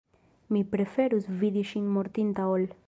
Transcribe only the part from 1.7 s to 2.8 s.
ŝin mortinta ol.